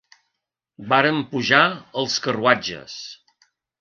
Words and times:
Vàrem 0.93 1.19
pujar 1.33 1.61
als 2.05 2.17
carruatges 2.25 2.97